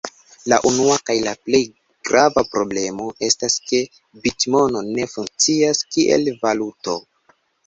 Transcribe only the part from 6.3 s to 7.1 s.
valuto.